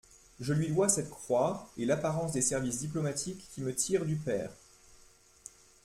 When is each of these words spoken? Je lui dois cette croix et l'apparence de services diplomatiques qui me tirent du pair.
Je 0.39 0.53
lui 0.53 0.69
dois 0.71 0.89
cette 0.89 1.11
croix 1.11 1.71
et 1.77 1.85
l'apparence 1.85 2.33
de 2.33 2.41
services 2.41 2.79
diplomatiques 2.79 3.47
qui 3.53 3.61
me 3.61 3.75
tirent 3.75 4.07
du 4.07 4.15
pair. 4.15 4.49